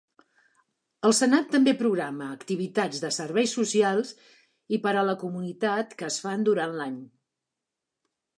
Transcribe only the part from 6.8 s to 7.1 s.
l'any.